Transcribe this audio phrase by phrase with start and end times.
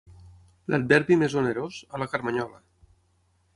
[0.73, 2.61] L'adverbi més onerós, a la carmanyola.